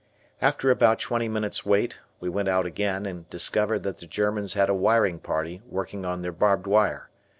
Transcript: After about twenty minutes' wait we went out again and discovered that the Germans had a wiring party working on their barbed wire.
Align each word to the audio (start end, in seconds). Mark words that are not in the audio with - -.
After 0.41 0.71
about 0.71 0.97
twenty 0.97 1.27
minutes' 1.27 1.63
wait 1.63 1.99
we 2.19 2.27
went 2.27 2.47
out 2.49 2.65
again 2.65 3.05
and 3.05 3.29
discovered 3.29 3.83
that 3.83 3.99
the 3.99 4.07
Germans 4.07 4.55
had 4.55 4.67
a 4.67 4.73
wiring 4.73 5.19
party 5.19 5.61
working 5.69 6.05
on 6.05 6.23
their 6.23 6.31
barbed 6.31 6.65
wire. 6.65 7.11